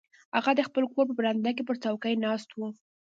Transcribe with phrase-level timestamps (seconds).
[0.35, 2.59] هغه د خپل کور په برنډه کې پر څوکۍ ناست و.